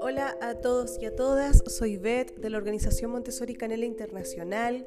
Hola 0.00 0.36
a 0.42 0.54
todos 0.60 0.98
y 1.00 1.06
a 1.06 1.14
todas, 1.14 1.62
soy 1.66 1.96
Beth 1.96 2.34
de 2.36 2.50
la 2.50 2.58
organización 2.58 3.10
Montessori 3.12 3.54
Canela 3.54 3.86
Internacional 3.86 4.84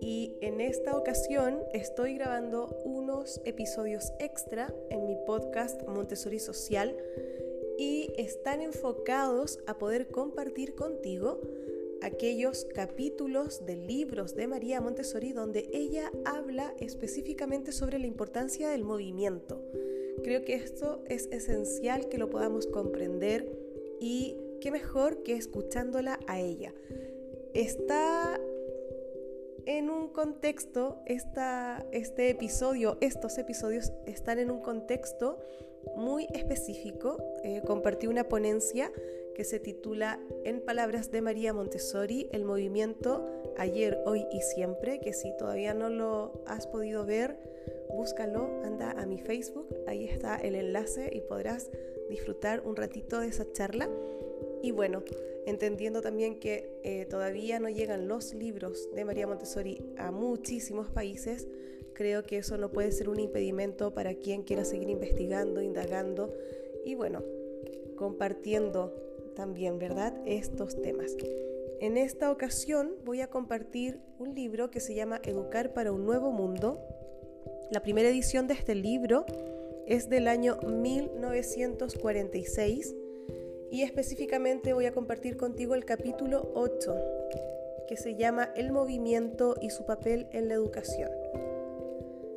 y 0.00 0.36
en 0.42 0.60
esta 0.60 0.94
ocasión 0.96 1.60
estoy 1.72 2.14
grabando 2.14 2.78
unos 2.84 3.40
episodios 3.46 4.12
extra 4.18 4.74
en 4.90 5.06
mi 5.06 5.16
podcast 5.26 5.82
Montessori 5.88 6.38
Social 6.38 6.94
y 7.78 8.12
están 8.18 8.60
enfocados 8.60 9.58
a 9.66 9.78
poder 9.78 10.08
compartir 10.08 10.74
contigo 10.74 11.40
aquellos 12.02 12.66
capítulos 12.74 13.64
de 13.64 13.76
libros 13.76 14.34
de 14.34 14.46
María 14.46 14.80
Montessori 14.80 15.32
donde 15.32 15.68
ella 15.72 16.10
habla 16.24 16.74
específicamente 16.78 17.72
sobre 17.72 17.98
la 17.98 18.06
importancia 18.06 18.68
del 18.70 18.84
movimiento. 18.84 19.57
Creo 20.22 20.44
que 20.44 20.54
esto 20.54 21.02
es 21.06 21.26
esencial 21.32 22.08
que 22.08 22.18
lo 22.18 22.30
podamos 22.30 22.66
comprender 22.66 23.48
y 24.00 24.36
qué 24.60 24.70
mejor 24.70 25.22
que 25.22 25.34
escuchándola 25.34 26.18
a 26.26 26.40
ella. 26.40 26.74
Está 27.54 28.40
en 29.66 29.90
un 29.90 30.08
contexto, 30.08 31.02
este 31.06 32.30
episodio, 32.30 32.96
estos 33.00 33.36
episodios 33.38 33.92
están 34.06 34.38
en 34.38 34.50
un 34.50 34.60
contexto 34.60 35.38
muy 35.96 36.26
específico. 36.32 37.18
Eh, 37.44 37.62
compartí 37.66 38.06
una 38.06 38.24
ponencia 38.28 38.90
que 39.34 39.44
se 39.44 39.60
titula 39.60 40.20
En 40.44 40.60
palabras 40.60 41.10
de 41.10 41.22
María 41.22 41.52
Montessori, 41.52 42.28
el 42.32 42.44
movimiento 42.44 43.24
ayer, 43.58 43.98
hoy 44.06 44.26
y 44.32 44.40
siempre, 44.40 45.00
que 45.00 45.12
si 45.12 45.36
todavía 45.36 45.74
no 45.74 45.88
lo 45.90 46.42
has 46.46 46.66
podido 46.66 47.04
ver, 47.04 47.36
búscalo, 47.88 48.48
anda 48.64 48.92
a 48.92 49.06
mi 49.06 49.18
Facebook, 49.18 49.68
ahí 49.86 50.04
está 50.04 50.36
el 50.36 50.54
enlace 50.54 51.10
y 51.12 51.20
podrás 51.20 51.70
disfrutar 52.08 52.62
un 52.64 52.76
ratito 52.76 53.20
de 53.20 53.28
esa 53.28 53.50
charla. 53.52 53.88
Y 54.62 54.70
bueno, 54.70 55.02
entendiendo 55.46 56.00
también 56.00 56.38
que 56.38 56.80
eh, 56.82 57.06
todavía 57.06 57.60
no 57.60 57.68
llegan 57.68 58.08
los 58.08 58.34
libros 58.34 58.88
de 58.94 59.04
María 59.04 59.26
Montessori 59.26 59.82
a 59.96 60.10
muchísimos 60.10 60.90
países, 60.90 61.48
creo 61.94 62.22
que 62.22 62.38
eso 62.38 62.56
no 62.58 62.70
puede 62.70 62.92
ser 62.92 63.08
un 63.08 63.18
impedimento 63.18 63.92
para 63.92 64.14
quien 64.14 64.42
quiera 64.42 64.64
seguir 64.64 64.88
investigando, 64.88 65.60
indagando 65.62 66.32
y 66.84 66.94
bueno, 66.94 67.22
compartiendo 67.96 68.94
también, 69.34 69.78
¿verdad?, 69.78 70.14
estos 70.26 70.80
temas. 70.80 71.16
En 71.80 71.96
esta 71.96 72.32
ocasión 72.32 72.96
voy 73.04 73.20
a 73.20 73.28
compartir 73.28 74.00
un 74.18 74.34
libro 74.34 74.68
que 74.68 74.80
se 74.80 74.96
llama 74.96 75.20
Educar 75.22 75.74
para 75.74 75.92
un 75.92 76.04
Nuevo 76.04 76.32
Mundo. 76.32 76.84
La 77.70 77.82
primera 77.82 78.08
edición 78.08 78.48
de 78.48 78.54
este 78.54 78.74
libro 78.74 79.24
es 79.86 80.08
del 80.08 80.26
año 80.26 80.58
1946 80.66 82.96
y 83.70 83.82
específicamente 83.82 84.72
voy 84.72 84.86
a 84.86 84.92
compartir 84.92 85.36
contigo 85.36 85.76
el 85.76 85.84
capítulo 85.84 86.50
8 86.56 86.96
que 87.86 87.96
se 87.96 88.16
llama 88.16 88.52
El 88.56 88.72
movimiento 88.72 89.54
y 89.60 89.70
su 89.70 89.86
papel 89.86 90.26
en 90.32 90.48
la 90.48 90.54
educación. 90.54 91.12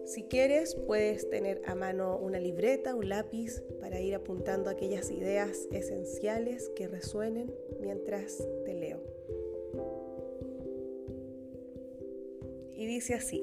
Si 0.05 0.21
quieres, 0.23 0.75
puedes 0.75 1.27
tener 1.31 1.63
a 1.65 1.73
mano 1.73 2.15
una 2.17 2.39
libreta, 2.39 2.93
un 2.93 3.09
lápiz 3.09 3.63
para 3.79 3.99
ir 4.01 4.13
apuntando 4.13 4.69
aquellas 4.69 5.09
ideas 5.09 5.67
esenciales 5.71 6.69
que 6.75 6.87
resuenen 6.87 7.51
mientras 7.79 8.37
te 8.65 8.75
leo. 8.75 9.20
Dice 12.91 13.13
así, 13.13 13.41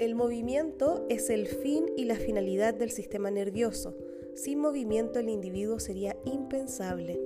el 0.00 0.16
movimiento 0.16 1.06
es 1.08 1.30
el 1.30 1.46
fin 1.46 1.86
y 1.96 2.04
la 2.04 2.16
finalidad 2.16 2.74
del 2.74 2.90
sistema 2.90 3.30
nervioso. 3.30 3.96
Sin 4.34 4.58
movimiento 4.58 5.20
el 5.20 5.28
individuo 5.28 5.78
sería 5.78 6.16
impensable. 6.24 7.20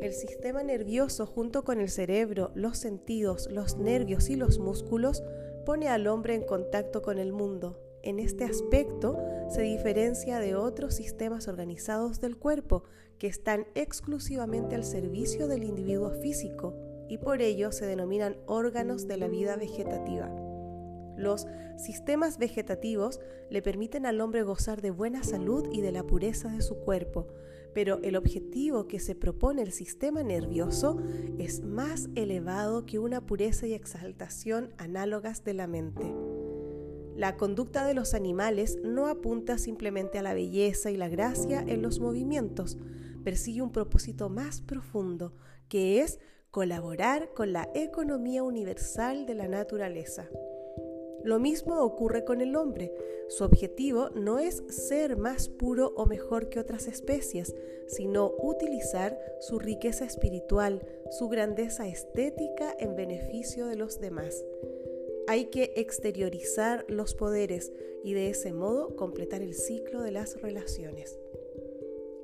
El 0.00 0.14
sistema 0.14 0.62
nervioso 0.62 1.26
junto 1.26 1.64
con 1.64 1.80
el 1.80 1.90
cerebro, 1.90 2.50
los 2.54 2.78
sentidos, 2.78 3.48
los 3.50 3.76
nervios 3.76 4.30
y 4.30 4.36
los 4.36 4.58
músculos 4.58 5.22
pone 5.66 5.88
al 5.88 6.06
hombre 6.06 6.34
en 6.34 6.42
contacto 6.42 7.02
con 7.02 7.18
el 7.18 7.34
mundo, 7.34 7.78
en 8.02 8.18
este 8.18 8.44
aspecto 8.44 9.18
se 9.50 9.60
diferencia 9.60 10.38
de 10.38 10.54
otros 10.54 10.94
sistemas 10.94 11.46
organizados 11.46 12.22
del 12.22 12.38
cuerpo 12.38 12.84
que 13.18 13.26
están 13.26 13.66
exclusivamente 13.74 14.74
al 14.74 14.84
servicio 14.84 15.46
del 15.46 15.62
individuo 15.64 16.10
físico 16.10 16.74
y 17.10 17.18
por 17.18 17.42
ello 17.42 17.70
se 17.70 17.84
denominan 17.86 18.38
órganos 18.46 19.06
de 19.06 19.18
la 19.18 19.28
vida 19.28 19.56
vegetativa. 19.56 20.49
Los 21.20 21.46
sistemas 21.76 22.38
vegetativos 22.38 23.20
le 23.50 23.62
permiten 23.62 24.06
al 24.06 24.20
hombre 24.20 24.42
gozar 24.42 24.80
de 24.80 24.90
buena 24.90 25.22
salud 25.22 25.68
y 25.70 25.82
de 25.82 25.92
la 25.92 26.02
pureza 26.02 26.48
de 26.48 26.62
su 26.62 26.76
cuerpo, 26.76 27.28
pero 27.74 28.00
el 28.02 28.16
objetivo 28.16 28.88
que 28.88 28.98
se 28.98 29.14
propone 29.14 29.62
el 29.62 29.72
sistema 29.72 30.22
nervioso 30.22 30.98
es 31.38 31.62
más 31.62 32.08
elevado 32.14 32.86
que 32.86 32.98
una 32.98 33.20
pureza 33.20 33.66
y 33.66 33.74
exaltación 33.74 34.72
análogas 34.78 35.44
de 35.44 35.54
la 35.54 35.66
mente. 35.66 36.12
La 37.16 37.36
conducta 37.36 37.86
de 37.86 37.92
los 37.92 38.14
animales 38.14 38.78
no 38.82 39.06
apunta 39.06 39.58
simplemente 39.58 40.18
a 40.18 40.22
la 40.22 40.32
belleza 40.32 40.90
y 40.90 40.96
la 40.96 41.08
gracia 41.08 41.60
en 41.60 41.82
los 41.82 42.00
movimientos, 42.00 42.78
persigue 43.22 43.62
un 43.62 43.72
propósito 43.72 44.30
más 44.30 44.62
profundo, 44.62 45.34
que 45.68 46.00
es 46.00 46.18
colaborar 46.50 47.32
con 47.34 47.52
la 47.52 47.68
economía 47.74 48.42
universal 48.42 49.26
de 49.26 49.34
la 49.34 49.48
naturaleza. 49.48 50.28
Lo 51.22 51.38
mismo 51.38 51.82
ocurre 51.82 52.24
con 52.24 52.40
el 52.40 52.56
hombre. 52.56 52.92
Su 53.28 53.44
objetivo 53.44 54.10
no 54.10 54.38
es 54.38 54.62
ser 54.68 55.16
más 55.16 55.48
puro 55.48 55.92
o 55.96 56.06
mejor 56.06 56.48
que 56.48 56.58
otras 56.58 56.86
especies, 56.88 57.54
sino 57.86 58.32
utilizar 58.38 59.18
su 59.40 59.58
riqueza 59.58 60.04
espiritual, 60.04 60.80
su 61.10 61.28
grandeza 61.28 61.86
estética 61.86 62.74
en 62.78 62.96
beneficio 62.96 63.66
de 63.66 63.76
los 63.76 64.00
demás. 64.00 64.44
Hay 65.28 65.46
que 65.46 65.72
exteriorizar 65.76 66.84
los 66.88 67.14
poderes 67.14 67.72
y 68.02 68.14
de 68.14 68.30
ese 68.30 68.52
modo 68.52 68.96
completar 68.96 69.42
el 69.42 69.54
ciclo 69.54 70.02
de 70.02 70.10
las 70.12 70.40
relaciones. 70.40 71.18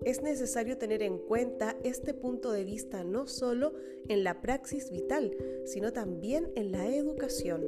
Es 0.04 0.22
necesario 0.22 0.78
tener 0.78 1.02
en 1.02 1.18
cuenta 1.18 1.76
este 1.82 2.14
punto 2.14 2.52
de 2.52 2.64
vista 2.64 3.04
no 3.04 3.26
solo 3.26 3.74
en 4.08 4.24
la 4.24 4.40
praxis 4.40 4.90
vital, 4.90 5.36
sino 5.64 5.92
también 5.92 6.50
en 6.54 6.70
la 6.70 6.86
educación. 6.86 7.64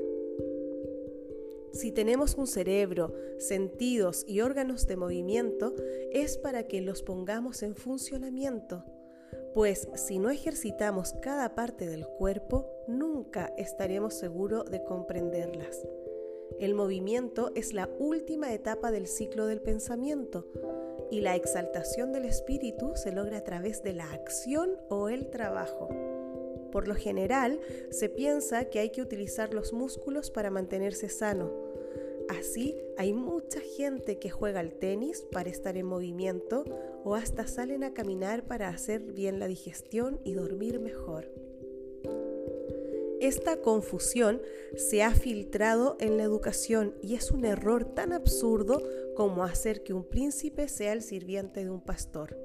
Si 1.73 1.93
tenemos 1.93 2.35
un 2.35 2.47
cerebro, 2.47 3.15
sentidos 3.39 4.25
y 4.27 4.41
órganos 4.41 4.87
de 4.87 4.97
movimiento, 4.97 5.75
es 6.13 6.39
para 6.39 6.67
que 6.67 6.81
los 6.81 7.03
pongamos 7.03 7.63
en 7.63 7.75
funcionamiento 7.75 8.85
pues 9.55 9.89
si 9.95 10.19
no 10.19 10.31
ejercitamos 10.31 11.15
cada 11.21 11.55
parte 11.55 11.87
del 11.87 12.07
cuerpo, 12.07 12.71
nunca 12.87 13.53
estaremos 13.57 14.15
seguros 14.15 14.71
de 14.71 14.85
comprenderlas. 14.85 15.85
El 16.59 16.75
movimiento 16.75 17.51
es 17.55 17.73
la 17.73 17.89
última 17.99 18.53
etapa 18.53 18.91
del 18.91 19.07
ciclo 19.07 19.47
del 19.47 19.61
pensamiento 19.61 20.47
y 21.11 21.21
la 21.21 21.37
exaltación 21.37 22.13
del 22.13 22.25
espíritu 22.25 22.93
se 22.95 23.13
logra 23.13 23.39
a 23.39 23.45
través 23.45 23.83
de 23.83 23.95
la 23.95 24.13
acción 24.13 24.71
o 24.89 25.09
el 25.09 25.29
trabajo. 25.31 25.89
Por 26.71 26.89
lo 26.89 26.95
general, 26.95 27.61
se 27.91 28.09
piensa 28.09 28.67
que 28.67 28.79
hay 28.79 28.91
que 28.91 29.03
utilizar 29.03 29.55
los 29.55 29.73
músculos 29.73 30.31
para 30.31 30.51
mantenerse 30.51 31.09
sano, 31.09 31.69
Así, 32.29 32.77
hay 32.99 33.15
mucha 33.15 33.61
gente 33.61 34.19
que 34.19 34.29
juega 34.29 34.61
al 34.61 34.75
tenis 34.75 35.27
para 35.33 35.49
estar 35.49 35.79
en 35.79 35.87
movimiento 35.87 36.65
o 37.03 37.15
hasta 37.15 37.47
salen 37.47 37.85
a 37.85 37.95
caminar 37.95 38.45
para 38.45 38.69
hacer 38.69 39.01
bien 39.01 39.41
la 39.41 39.49
digestión 39.49 40.21
y 40.25 40.35
dormir 40.35 40.79
mejor. 40.79 41.33
Esta 43.21 43.61
confusión 43.63 44.43
se 44.77 45.03
ha 45.03 45.11
filtrado 45.13 45.97
en 46.01 46.19
la 46.19 46.23
educación 46.23 46.95
y 47.03 47.15
es 47.15 47.31
un 47.31 47.47
error 47.47 47.85
tan 47.85 48.13
absurdo 48.13 48.83
como 49.17 49.43
hacer 49.43 49.83
que 49.83 49.95
un 49.95 50.05
príncipe 50.05 50.69
sea 50.69 50.93
el 50.93 51.03
sirviente 51.03 51.65
de 51.65 51.71
un 51.71 51.81
pastor. 51.81 52.37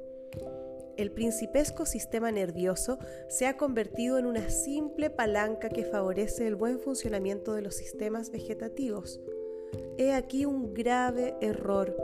El 0.98 1.12
principesco 1.12 1.86
sistema 1.86 2.31
nervioso 2.31 3.00
se 3.28 3.48
ha 3.48 3.57
convertido 3.57 4.18
en 4.18 4.25
una 4.25 4.50
simple 4.50 5.10
palanca 5.10 5.69
que 5.69 5.86
favorece 5.86 6.48
el 6.48 6.56
buen 6.56 6.80
funcionamiento 6.80 7.54
de 7.54 7.62
los 7.62 7.75
sistemas 7.75 8.30
vegetativos. 8.30 9.19
He 9.98 10.13
aquí 10.13 10.45
un 10.45 10.74
grave 10.74 11.36
error, 11.42 11.95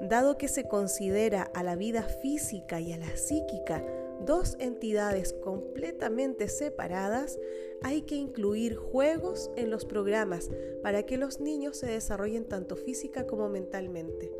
dado 0.00 0.38
que 0.38 0.48
se 0.48 0.64
considera 0.64 1.42
a 1.54 1.62
la 1.62 1.76
vida 1.76 2.02
física 2.02 2.80
y 2.80 2.92
a 2.92 2.98
la 2.98 3.16
psíquica 3.16 3.84
dos 4.24 4.56
entidades 4.58 5.32
completamente 5.32 6.48
separadas, 6.48 7.38
hay 7.82 8.02
que 8.02 8.14
incluir 8.14 8.76
juegos 8.76 9.50
en 9.56 9.70
los 9.70 9.84
programas 9.84 10.50
para 10.82 11.04
que 11.04 11.18
los 11.18 11.40
niños 11.40 11.76
se 11.76 11.86
desarrollen 11.86 12.46
tanto 12.46 12.76
física 12.76 13.26
como 13.26 13.48
mentalmente. 13.48 14.32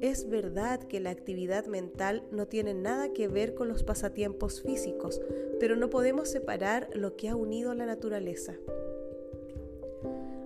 Es 0.00 0.28
verdad 0.28 0.82
que 0.82 0.98
la 0.98 1.10
actividad 1.10 1.66
mental 1.66 2.24
no 2.30 2.46
tiene 2.46 2.72
nada 2.72 3.12
que 3.12 3.28
ver 3.28 3.54
con 3.54 3.68
los 3.68 3.82
pasatiempos 3.82 4.62
físicos, 4.62 5.20
pero 5.58 5.76
no 5.76 5.90
podemos 5.90 6.30
separar 6.30 6.88
lo 6.94 7.16
que 7.16 7.28
ha 7.28 7.36
unido 7.36 7.70
a 7.70 7.74
la 7.74 7.84
naturaleza. 7.84 8.54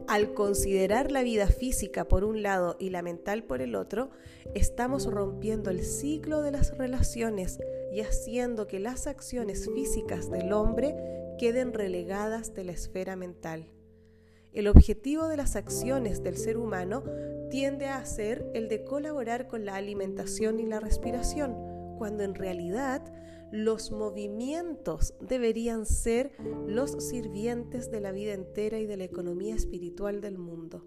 Al 0.08 0.34
considerar 0.34 1.12
la 1.12 1.22
vida 1.22 1.46
física 1.46 2.08
por 2.08 2.24
un 2.24 2.42
lado 2.42 2.76
y 2.78 2.90
la 2.90 3.02
mental 3.02 3.44
por 3.44 3.62
el 3.62 3.74
otro, 3.74 4.10
estamos 4.54 5.06
rompiendo 5.06 5.70
el 5.70 5.82
ciclo 5.82 6.42
de 6.42 6.50
las 6.50 6.76
relaciones 6.76 7.58
y 7.92 8.00
haciendo 8.00 8.66
que 8.66 8.80
las 8.80 9.06
acciones 9.06 9.70
físicas 9.72 10.30
del 10.30 10.52
hombre 10.52 10.94
queden 11.38 11.72
relegadas 11.72 12.54
de 12.54 12.64
la 12.64 12.72
esfera 12.72 13.16
mental. 13.16 13.66
El 14.54 14.68
objetivo 14.68 15.26
de 15.26 15.36
las 15.36 15.56
acciones 15.56 16.22
del 16.22 16.36
ser 16.36 16.56
humano 16.56 17.02
tiende 17.50 17.86
a 17.86 18.04
ser 18.04 18.48
el 18.54 18.68
de 18.68 18.84
colaborar 18.84 19.48
con 19.48 19.64
la 19.64 19.74
alimentación 19.74 20.60
y 20.60 20.66
la 20.66 20.78
respiración, 20.78 21.56
cuando 21.98 22.22
en 22.22 22.36
realidad 22.36 23.02
los 23.50 23.90
movimientos 23.90 25.14
deberían 25.20 25.86
ser 25.86 26.32
los 26.68 26.92
sirvientes 27.04 27.90
de 27.90 28.00
la 28.00 28.12
vida 28.12 28.32
entera 28.32 28.78
y 28.78 28.86
de 28.86 28.96
la 28.96 29.04
economía 29.04 29.56
espiritual 29.56 30.20
del 30.20 30.38
mundo. 30.38 30.86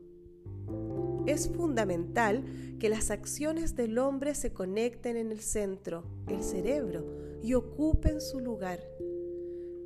Es 1.25 1.50
fundamental 1.50 2.46
que 2.80 2.88
las 2.88 3.12
acciones 3.12 3.75
del 3.75 3.98
hombre 3.98 4.34
se 4.34 4.54
conecten 4.54 5.18
en 5.18 5.30
el 5.31 5.42
centro, 5.42 6.06
el 6.30 6.42
cerebro, 6.42 7.06
y 7.44 7.54
ocupen 7.54 8.22
su 8.22 8.40
lugar. 8.40 8.80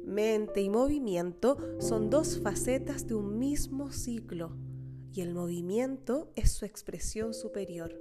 Mente 0.06 0.62
y 0.62 0.70
movimiento 0.70 1.58
son 1.80 2.10
dos 2.10 2.40
facetas 2.42 3.08
de 3.08 3.16
un 3.16 3.38
mismo 3.40 3.92
ciclo, 3.92 4.52
y 5.14 5.22
el 5.22 5.34
movimiento 5.34 6.32
es 6.36 6.52
su 6.52 6.66
expresión 6.66 7.34
superior. 7.34 8.00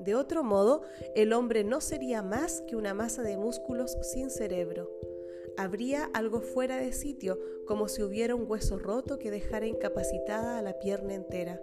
De 0.00 0.14
otro 0.14 0.42
modo, 0.42 0.82
el 1.14 1.32
hombre 1.32 1.64
no 1.64 1.80
sería 1.80 2.22
más 2.22 2.62
que 2.66 2.76
una 2.76 2.94
masa 2.94 3.22
de 3.22 3.36
músculos 3.36 3.96
sin 4.02 4.28
cerebro. 4.28 4.90
Habría 5.56 6.10
algo 6.14 6.40
fuera 6.40 6.78
de 6.78 6.92
sitio, 6.92 7.38
como 7.66 7.88
si 7.88 8.02
hubiera 8.02 8.34
un 8.34 8.50
hueso 8.50 8.78
roto 8.78 9.18
que 9.18 9.30
dejara 9.30 9.66
incapacitada 9.66 10.58
a 10.58 10.62
la 10.62 10.78
pierna 10.78 11.14
entera. 11.14 11.60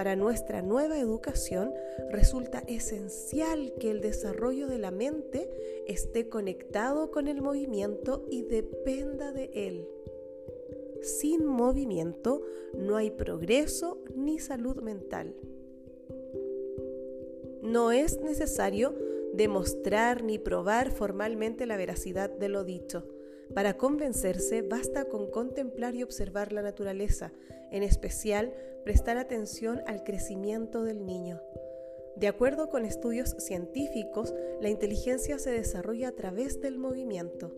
Para 0.00 0.16
nuestra 0.16 0.62
nueva 0.62 0.98
educación 0.98 1.74
resulta 2.08 2.60
esencial 2.66 3.74
que 3.78 3.90
el 3.90 4.00
desarrollo 4.00 4.66
de 4.66 4.78
la 4.78 4.90
mente 4.90 5.50
esté 5.86 6.30
conectado 6.30 7.10
con 7.10 7.28
el 7.28 7.42
movimiento 7.42 8.24
y 8.30 8.40
dependa 8.40 9.30
de 9.30 9.50
él. 9.52 9.86
Sin 11.02 11.44
movimiento 11.44 12.40
no 12.72 12.96
hay 12.96 13.10
progreso 13.10 13.98
ni 14.14 14.38
salud 14.38 14.76
mental. 14.76 15.34
No 17.60 17.92
es 17.92 18.22
necesario 18.22 18.94
demostrar 19.34 20.24
ni 20.24 20.38
probar 20.38 20.92
formalmente 20.92 21.66
la 21.66 21.76
veracidad 21.76 22.30
de 22.30 22.48
lo 22.48 22.64
dicho. 22.64 23.06
Para 23.54 23.76
convencerse 23.76 24.62
basta 24.62 25.06
con 25.06 25.30
contemplar 25.30 25.94
y 25.94 26.02
observar 26.02 26.52
la 26.52 26.62
naturaleza, 26.62 27.32
en 27.70 27.82
especial 27.82 28.54
prestar 28.84 29.18
atención 29.18 29.82
al 29.86 30.04
crecimiento 30.04 30.84
del 30.84 31.04
niño. 31.04 31.40
De 32.16 32.28
acuerdo 32.28 32.68
con 32.68 32.84
estudios 32.84 33.30
científicos, 33.38 34.34
la 34.60 34.68
inteligencia 34.68 35.38
se 35.38 35.50
desarrolla 35.50 36.08
a 36.08 36.12
través 36.12 36.60
del 36.60 36.78
movimiento. 36.78 37.54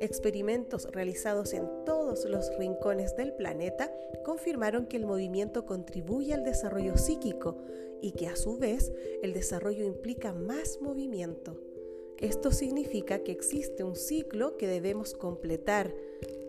Experimentos 0.00 0.88
realizados 0.92 1.54
en 1.54 1.68
todos 1.84 2.24
los 2.26 2.56
rincones 2.58 3.16
del 3.16 3.32
planeta 3.32 3.92
confirmaron 4.24 4.86
que 4.86 4.96
el 4.96 5.06
movimiento 5.06 5.64
contribuye 5.64 6.34
al 6.34 6.44
desarrollo 6.44 6.96
psíquico 6.96 7.56
y 8.02 8.12
que 8.12 8.26
a 8.26 8.36
su 8.36 8.58
vez 8.58 8.92
el 9.22 9.32
desarrollo 9.32 9.84
implica 9.84 10.32
más 10.32 10.80
movimiento. 10.80 11.58
Esto 12.24 12.52
significa 12.52 13.18
que 13.18 13.32
existe 13.32 13.84
un 13.84 13.96
ciclo 13.96 14.56
que 14.56 14.66
debemos 14.66 15.12
completar, 15.12 15.94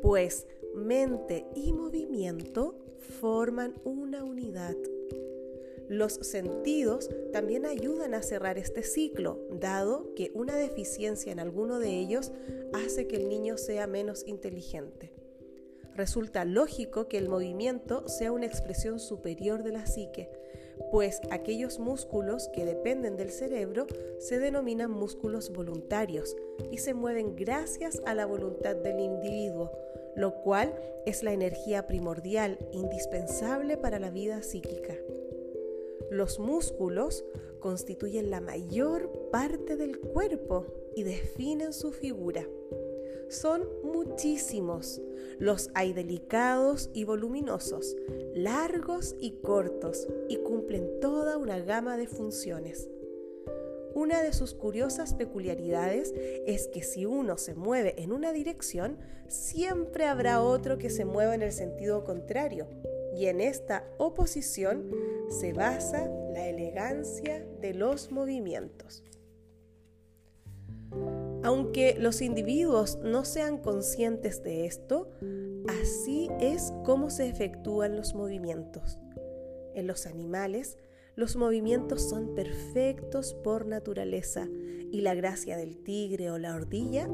pues 0.02 0.48
mente 0.74 1.48
y 1.54 1.74
movimiento 1.74 2.76
forman 3.20 3.74
una 3.84 4.24
unidad. 4.24 4.78
Los 5.90 6.14
sentidos 6.14 7.10
también 7.34 7.66
ayudan 7.66 8.14
a 8.14 8.22
cerrar 8.22 8.58
este 8.58 8.84
ciclo, 8.84 9.46
dado 9.52 10.14
que 10.16 10.32
una 10.34 10.56
deficiencia 10.56 11.34
en 11.34 11.42
alguno 11.42 11.78
de 11.80 12.00
ellos 12.00 12.32
hace 12.72 13.06
que 13.06 13.18
el 13.18 13.28
niño 13.28 13.58
sea 13.58 13.86
menos 13.86 14.26
inteligente. 14.26 15.12
Resulta 15.94 16.46
lógico 16.46 17.10
que 17.10 17.18
el 17.18 17.28
movimiento 17.28 18.08
sea 18.08 18.32
una 18.32 18.46
expresión 18.46 18.98
superior 18.98 19.62
de 19.62 19.74
la 19.74 19.86
psique, 19.88 20.30
pues 20.92 21.22
aquellos 21.32 21.80
músculos 21.80 22.50
que 22.50 22.66
dependen 22.66 23.18
del 23.18 23.32
cerebro 23.32 23.86
se 24.20 24.40
denominan 24.40 24.92
músculos 24.92 25.52
voluntarios 25.52 26.36
y 26.72 26.78
se 26.78 26.94
mueven 26.94 27.36
gracias 27.36 28.02
a 28.06 28.14
la 28.14 28.26
voluntad 28.26 28.76
del 28.76 29.00
individuo, 29.00 29.72
lo 30.16 30.42
cual 30.42 30.74
es 31.06 31.24
la 31.24 31.34
energía 31.34 31.88
primordial 31.88 32.58
indispensable 32.72 33.78
para 33.78 34.00
la 34.00 34.10
vida 34.10 34.42
psíquica. 34.42 34.96
Los 36.10 36.40
músculos 36.40 37.26
constituyen 37.60 38.30
la 38.30 38.42
mayor 38.42 39.30
parte 39.32 39.76
del 39.76 40.00
cuerpo 40.00 40.66
y 40.96 41.04
definen 41.04 41.74
su 41.74 41.92
figura. 41.92 42.48
Son 43.30 43.68
muchísimos. 43.84 45.02
Los 45.40 45.70
hay 45.74 45.94
delicados 45.94 46.90
y 46.94 47.04
voluminosos, 47.04 47.96
largos 48.34 49.16
y 49.20 49.32
cortos, 49.42 50.08
y 50.30 50.38
cumplen 50.38 51.00
toda 51.02 51.38
una 51.38 51.60
gama 51.60 51.98
de 51.98 52.08
funciones. 52.08 52.90
Una 53.96 54.22
de 54.22 54.34
sus 54.34 54.54
curiosas 54.54 55.14
peculiaridades 55.14 56.14
es 56.46 56.68
que 56.68 56.84
si 56.84 57.06
uno 57.06 57.38
se 57.38 57.56
mueve 57.56 57.96
en 58.02 58.12
una 58.12 58.34
dirección, 58.34 58.98
siempre 59.28 60.06
habrá 60.06 60.42
otro 60.42 60.78
que 60.78 60.90
se 60.90 61.06
mueva 61.06 61.34
en 61.34 61.42
el 61.42 61.54
sentido 61.54 62.04
contrario, 62.04 62.68
y 63.16 63.28
en 63.28 63.40
esta 63.40 63.88
oposición 63.98 64.92
se 65.30 65.54
basa 65.54 66.10
la 66.34 66.48
elegancia 66.48 67.46
de 67.62 67.74
los 67.74 68.12
movimientos. 68.12 69.04
Aunque 71.46 71.96
los 72.00 72.24
individuos 72.24 72.98
no 73.04 73.24
sean 73.24 73.60
conscientes 73.60 74.42
de 74.42 74.66
esto, 74.66 75.12
así 75.68 76.28
es 76.40 76.74
como 76.84 77.12
se 77.12 77.30
efectúan 77.30 77.96
los 77.96 78.16
movimientos. 78.16 78.98
En 79.76 79.86
los 79.86 80.08
animales, 80.08 80.80
los 81.16 81.36
movimientos 81.36 82.02
son 82.02 82.34
perfectos 82.34 83.36
por 83.36 83.68
naturaleza 83.68 84.50
y 84.92 85.02
la 85.02 85.14
gracia 85.14 85.56
del 85.56 85.78
tigre 85.78 86.32
o 86.32 86.40
la 86.40 86.56
ardilla 86.56 87.08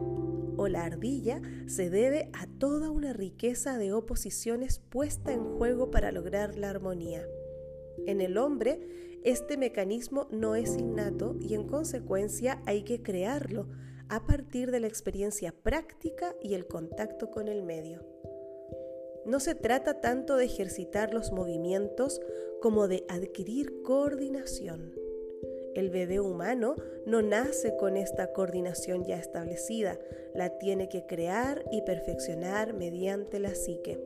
o 0.55 0.69
la 0.69 0.85
ardilla 0.85 1.41
se 1.67 1.89
debe 1.89 2.29
a 2.31 2.47
toda 2.57 2.89
una 2.89 3.11
riqueza 3.11 3.77
de 3.77 3.91
oposiciones 3.91 4.79
puesta 4.79 5.33
en 5.33 5.43
juego 5.57 5.91
para 5.91 6.13
lograr 6.13 6.57
la 6.57 6.69
armonía. 6.69 7.27
En 8.07 8.21
el 8.21 8.37
hombre, 8.37 8.79
este 9.25 9.57
mecanismo 9.57 10.29
no 10.31 10.55
es 10.55 10.77
innato 10.77 11.35
y 11.41 11.53
en 11.53 11.67
consecuencia 11.67 12.61
hay 12.65 12.83
que 12.83 13.03
crearlo 13.03 13.67
a 14.11 14.25
partir 14.25 14.71
de 14.71 14.81
la 14.81 14.87
experiencia 14.87 15.53
práctica 15.63 16.35
y 16.41 16.53
el 16.53 16.67
contacto 16.67 17.31
con 17.31 17.47
el 17.47 17.63
medio. 17.63 18.03
No 19.25 19.39
se 19.39 19.55
trata 19.55 20.01
tanto 20.01 20.35
de 20.35 20.45
ejercitar 20.45 21.13
los 21.13 21.31
movimientos 21.31 22.19
como 22.61 22.89
de 22.89 23.05
adquirir 23.07 23.81
coordinación. 23.83 24.93
El 25.75 25.89
bebé 25.89 26.19
humano 26.19 26.75
no 27.05 27.21
nace 27.21 27.77
con 27.77 27.95
esta 27.95 28.33
coordinación 28.33 29.05
ya 29.05 29.17
establecida, 29.17 29.97
la 30.35 30.57
tiene 30.57 30.89
que 30.89 31.05
crear 31.05 31.63
y 31.71 31.81
perfeccionar 31.83 32.73
mediante 32.73 33.39
la 33.39 33.55
psique. 33.55 33.97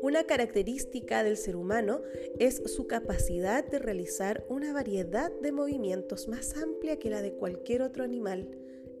Una 0.00 0.24
característica 0.24 1.24
del 1.24 1.36
ser 1.36 1.56
humano 1.56 2.02
es 2.38 2.62
su 2.66 2.86
capacidad 2.86 3.64
de 3.66 3.80
realizar 3.80 4.44
una 4.48 4.72
variedad 4.72 5.32
de 5.40 5.50
movimientos 5.50 6.28
más 6.28 6.56
amplia 6.56 6.98
que 6.98 7.10
la 7.10 7.20
de 7.20 7.32
cualquier 7.32 7.82
otro 7.82 8.04
animal 8.04 8.48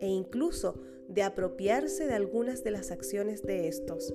e 0.00 0.08
incluso 0.08 0.80
de 1.08 1.22
apropiarse 1.22 2.06
de 2.06 2.14
algunas 2.14 2.64
de 2.64 2.72
las 2.72 2.90
acciones 2.90 3.42
de 3.42 3.68
estos. 3.68 4.12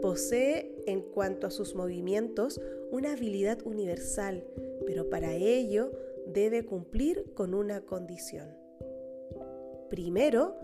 Posee 0.00 0.74
en 0.86 1.02
cuanto 1.02 1.46
a 1.46 1.50
sus 1.50 1.74
movimientos 1.74 2.60
una 2.90 3.12
habilidad 3.12 3.58
universal, 3.64 4.44
pero 4.86 5.10
para 5.10 5.34
ello 5.34 5.92
debe 6.26 6.64
cumplir 6.64 7.32
con 7.34 7.52
una 7.52 7.82
condición. 7.82 8.48
Primero, 9.90 10.56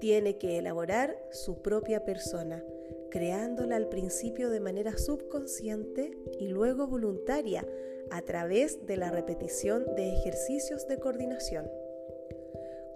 tiene 0.00 0.38
que 0.38 0.58
elaborar 0.58 1.16
su 1.30 1.62
propia 1.62 2.04
persona, 2.04 2.64
creándola 3.12 3.76
al 3.76 3.90
principio 3.90 4.48
de 4.48 4.58
manera 4.58 4.96
subconsciente 4.96 6.16
y 6.40 6.48
luego 6.48 6.86
voluntaria 6.86 7.68
a 8.10 8.22
través 8.22 8.86
de 8.86 8.96
la 8.96 9.10
repetición 9.10 9.84
de 9.96 10.14
ejercicios 10.14 10.88
de 10.88 10.98
coordinación. 10.98 11.70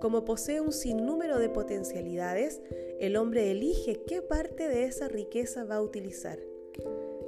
Como 0.01 0.25
posee 0.25 0.63
un 0.63 0.73
sinnúmero 0.73 1.39
de 1.39 1.51
potencialidades, 1.51 2.63
el 2.99 3.17
hombre 3.17 3.51
elige 3.51 4.05
qué 4.07 4.23
parte 4.23 4.69
de 4.69 4.85
esa 4.85 5.09
riqueza 5.09 5.65
va 5.65 5.77
a 5.77 5.83
utilizar. 5.83 6.39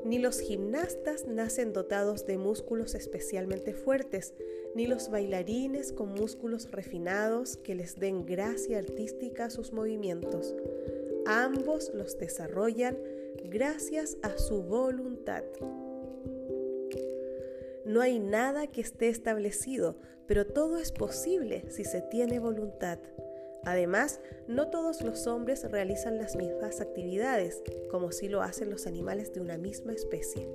Ni 0.06 0.18
los 0.18 0.40
gimnastas 0.40 1.26
nacen 1.26 1.74
dotados 1.74 2.24
de 2.24 2.38
músculos 2.38 2.94
especialmente 2.94 3.74
fuertes, 3.74 4.32
ni 4.74 4.86
los 4.86 5.10
bailarines 5.10 5.92
con 5.92 6.14
músculos 6.14 6.70
refinados 6.70 7.58
que 7.58 7.74
les 7.74 7.98
den 7.98 8.24
gracia 8.24 8.78
artística 8.78 9.46
a 9.46 9.50
sus 9.50 9.74
movimientos. 9.74 10.54
Ambos 11.30 11.92
los 11.92 12.18
desarrollan 12.18 12.96
gracias 13.44 14.16
a 14.22 14.38
su 14.38 14.62
voluntad. 14.62 15.44
No 17.84 18.00
hay 18.00 18.18
nada 18.18 18.66
que 18.66 18.80
esté 18.80 19.10
establecido, 19.10 19.96
pero 20.26 20.46
todo 20.46 20.78
es 20.78 20.90
posible 20.90 21.64
si 21.68 21.84
se 21.84 22.00
tiene 22.00 22.38
voluntad. 22.38 22.98
Además, 23.64 24.22
no 24.46 24.70
todos 24.70 25.02
los 25.02 25.26
hombres 25.26 25.70
realizan 25.70 26.16
las 26.16 26.34
mismas 26.34 26.80
actividades, 26.80 27.62
como 27.90 28.10
si 28.10 28.28
lo 28.28 28.40
hacen 28.40 28.70
los 28.70 28.86
animales 28.86 29.34
de 29.34 29.42
una 29.42 29.58
misma 29.58 29.92
especie. 29.92 30.48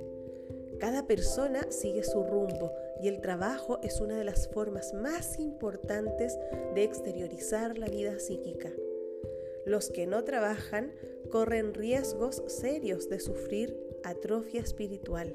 Cada 0.80 1.06
persona 1.06 1.70
sigue 1.70 2.02
su 2.02 2.24
rumbo 2.24 2.72
y 3.00 3.06
el 3.06 3.20
trabajo 3.20 3.78
es 3.84 4.00
una 4.00 4.18
de 4.18 4.24
las 4.24 4.48
formas 4.48 4.92
más 4.92 5.38
importantes 5.38 6.36
de 6.74 6.82
exteriorizar 6.82 7.78
la 7.78 7.86
vida 7.86 8.18
psíquica. 8.18 8.72
Los 9.66 9.90
que 9.90 10.06
no 10.06 10.24
trabajan 10.24 10.92
corren 11.30 11.74
riesgos 11.74 12.42
serios 12.46 13.08
de 13.08 13.18
sufrir 13.18 13.76
atrofia 14.04 14.60
espiritual. 14.60 15.34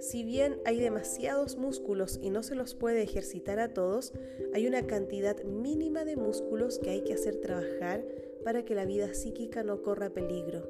Si 0.00 0.24
bien 0.24 0.60
hay 0.66 0.80
demasiados 0.80 1.56
músculos 1.56 2.18
y 2.20 2.28
no 2.28 2.42
se 2.42 2.54
los 2.54 2.74
puede 2.74 3.02
ejercitar 3.02 3.58
a 3.58 3.72
todos, 3.72 4.12
hay 4.52 4.66
una 4.66 4.86
cantidad 4.86 5.42
mínima 5.44 6.04
de 6.04 6.16
músculos 6.16 6.78
que 6.78 6.90
hay 6.90 7.00
que 7.02 7.14
hacer 7.14 7.36
trabajar 7.36 8.04
para 8.44 8.64
que 8.64 8.74
la 8.74 8.84
vida 8.84 9.14
psíquica 9.14 9.62
no 9.62 9.80
corra 9.82 10.10
peligro. 10.10 10.68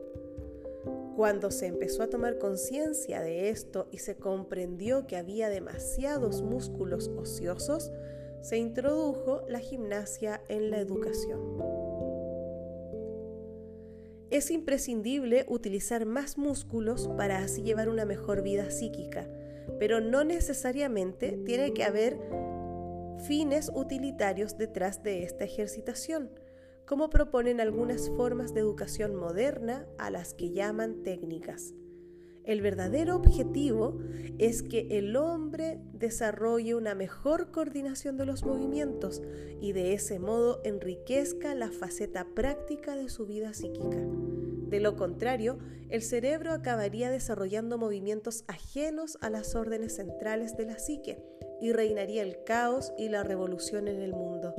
Cuando 1.17 1.51
se 1.51 1.67
empezó 1.67 2.03
a 2.03 2.09
tomar 2.09 2.39
conciencia 2.39 3.21
de 3.23 3.49
esto 3.49 3.89
y 3.91 3.99
se 3.99 4.17
comprendió 4.17 5.07
que 5.07 5.17
había 5.17 5.49
demasiados 5.49 6.43
músculos 6.43 7.11
ociosos, 7.17 7.91
se 8.41 8.59
introdujo 8.59 9.43
la 9.49 9.59
gimnasia 9.59 10.43
en 10.49 10.71
la 10.71 10.79
educación. 10.79 11.74
Es 14.35 14.51
imprescindible 14.51 15.45
utilizar 15.47 16.07
más 16.07 16.39
músculos 16.39 17.07
para 17.17 17.39
así 17.39 17.63
llevar 17.63 17.89
una 17.89 18.05
mejor 18.05 18.43
vida 18.43 18.69
psíquica, 18.73 19.29
pero 19.79 20.01
no 20.01 20.25
necesariamente 20.25 21.39
tiene 21.47 21.73
que 21.73 21.85
haber 21.85 22.19
fines 23.29 23.71
utilitarios 23.73 24.59
detrás 24.59 25.05
de 25.05 25.23
esta 25.23 25.45
ejercitación, 25.45 26.31
como 26.85 27.11
proponen 27.11 27.61
algunas 27.61 28.11
formas 28.17 28.53
de 28.55 28.59
educación 28.59 29.15
moderna 29.15 29.87
a 29.99 30.11
las 30.11 30.35
que 30.35 30.51
llaman 30.51 31.05
técnicas. 31.05 31.73
El 32.45 32.61
verdadero 32.61 33.17
objetivo 33.17 33.99
es 34.39 34.63
que 34.63 34.99
el 34.99 35.17
hombre 35.17 35.81
desarrolle 35.93 36.75
una 36.75 36.95
mejor 36.95 37.51
coordinación 37.51 38.19
de 38.19 38.27
los 38.27 38.45
movimientos 38.45 39.23
y 39.61 39.73
de 39.73 39.95
ese 39.95 40.19
modo 40.19 40.61
enriquezca 40.65 41.55
la 41.55 41.71
faceta 41.71 42.27
práctica 42.35 42.97
de 42.97 43.09
su 43.09 43.27
vida 43.27 43.55
psíquica. 43.55 43.97
De 44.69 44.81
lo 44.81 44.97
contrario, 44.97 45.59
el 45.89 46.03
cerebro 46.03 46.53
acabaría 46.53 47.11
desarrollando 47.11 47.79
movimientos 47.79 48.45
ajenos 48.49 49.17
a 49.21 49.31
las 49.31 49.55
órdenes 49.55 49.97
centrales 49.97 50.57
de 50.57 50.67
la 50.67 50.79
psique 50.79 51.23
y 51.61 51.73
reinaría 51.73 52.23
el 52.23 52.43
caos 52.45 52.93
y 52.99 53.09
la 53.09 53.23
revolución 53.23 53.89
en 53.89 54.03
el 54.03 54.13
mundo. 54.13 54.55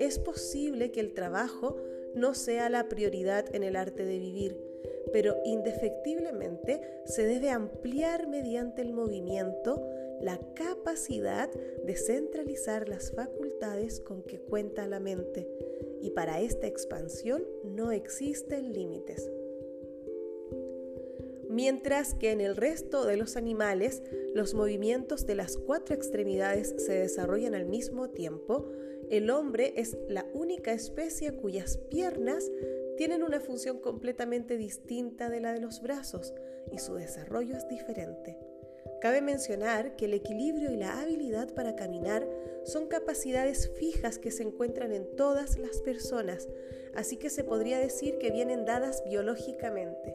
Es 0.00 0.18
posible 0.18 0.90
que 0.90 1.00
el 1.00 1.12
trabajo 1.12 1.76
no 2.14 2.34
sea 2.34 2.68
la 2.70 2.88
prioridad 2.88 3.54
en 3.54 3.62
el 3.62 3.76
arte 3.76 4.04
de 4.04 4.18
vivir, 4.18 4.69
pero 5.12 5.36
indefectiblemente 5.44 6.80
se 7.04 7.24
debe 7.26 7.50
ampliar 7.50 8.28
mediante 8.28 8.82
el 8.82 8.92
movimiento 8.92 9.84
la 10.20 10.38
capacidad 10.54 11.50
de 11.50 11.96
centralizar 11.96 12.88
las 12.88 13.10
facultades 13.12 14.00
con 14.00 14.22
que 14.22 14.38
cuenta 14.38 14.86
la 14.86 15.00
mente, 15.00 15.48
y 16.02 16.10
para 16.10 16.40
esta 16.40 16.66
expansión 16.66 17.44
no 17.64 17.92
existen 17.92 18.72
límites. 18.72 19.30
Mientras 21.48 22.14
que 22.14 22.30
en 22.30 22.40
el 22.40 22.54
resto 22.54 23.04
de 23.06 23.16
los 23.16 23.36
animales 23.36 24.02
los 24.34 24.54
movimientos 24.54 25.26
de 25.26 25.34
las 25.34 25.56
cuatro 25.56 25.96
extremidades 25.96 26.74
se 26.78 26.92
desarrollan 26.92 27.54
al 27.54 27.66
mismo 27.66 28.10
tiempo, 28.10 28.70
el 29.10 29.30
hombre 29.30 29.72
es 29.76 29.96
la 30.08 30.24
única 30.32 30.72
especie 30.72 31.32
cuyas 31.32 31.78
piernas 31.90 32.48
tienen 33.00 33.22
una 33.22 33.40
función 33.40 33.78
completamente 33.78 34.58
distinta 34.58 35.30
de 35.30 35.40
la 35.40 35.54
de 35.54 35.60
los 35.60 35.80
brazos 35.80 36.34
y 36.70 36.76
su 36.76 36.96
desarrollo 36.96 37.56
es 37.56 37.66
diferente. 37.66 38.36
Cabe 39.00 39.22
mencionar 39.22 39.96
que 39.96 40.04
el 40.04 40.12
equilibrio 40.12 40.70
y 40.70 40.76
la 40.76 41.00
habilidad 41.00 41.54
para 41.54 41.76
caminar 41.76 42.28
son 42.64 42.88
capacidades 42.88 43.70
fijas 43.78 44.18
que 44.18 44.30
se 44.30 44.42
encuentran 44.42 44.92
en 44.92 45.16
todas 45.16 45.58
las 45.58 45.80
personas, 45.80 46.46
así 46.94 47.16
que 47.16 47.30
se 47.30 47.42
podría 47.42 47.78
decir 47.78 48.18
que 48.18 48.30
vienen 48.30 48.66
dadas 48.66 49.02
biológicamente. 49.06 50.14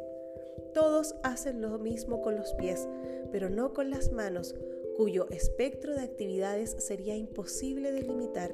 Todos 0.76 1.16
hacen 1.24 1.64
lo 1.64 1.80
mismo 1.80 2.22
con 2.22 2.36
los 2.36 2.54
pies, 2.54 2.88
pero 3.32 3.50
no 3.50 3.74
con 3.74 3.90
las 3.90 4.12
manos, 4.12 4.54
cuyo 4.96 5.28
espectro 5.32 5.96
de 5.96 6.02
actividades 6.02 6.76
sería 6.78 7.16
imposible 7.16 7.92
de 7.92 8.04
limitar. 8.04 8.54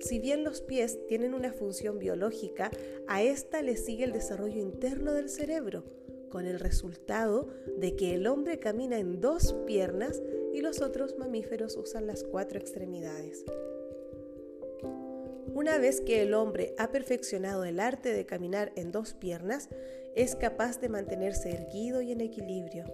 Si 0.00 0.18
bien 0.18 0.44
los 0.44 0.60
pies 0.60 0.98
tienen 1.06 1.34
una 1.34 1.52
función 1.52 1.98
biológica, 1.98 2.70
a 3.06 3.22
esta 3.22 3.62
le 3.62 3.76
sigue 3.76 4.04
el 4.04 4.12
desarrollo 4.12 4.60
interno 4.60 5.12
del 5.12 5.28
cerebro, 5.28 5.84
con 6.30 6.46
el 6.46 6.60
resultado 6.60 7.48
de 7.78 7.96
que 7.96 8.14
el 8.14 8.26
hombre 8.26 8.58
camina 8.58 8.98
en 8.98 9.20
dos 9.20 9.54
piernas 9.66 10.22
y 10.52 10.60
los 10.60 10.80
otros 10.82 11.16
mamíferos 11.18 11.76
usan 11.76 12.06
las 12.06 12.24
cuatro 12.24 12.58
extremidades. 12.58 13.44
Una 15.54 15.78
vez 15.78 16.02
que 16.02 16.20
el 16.20 16.34
hombre 16.34 16.74
ha 16.76 16.90
perfeccionado 16.90 17.64
el 17.64 17.80
arte 17.80 18.12
de 18.12 18.26
caminar 18.26 18.72
en 18.76 18.92
dos 18.92 19.14
piernas, 19.14 19.70
es 20.14 20.36
capaz 20.36 20.80
de 20.80 20.90
mantenerse 20.90 21.50
erguido 21.50 22.02
y 22.02 22.12
en 22.12 22.20
equilibrio. 22.20 22.84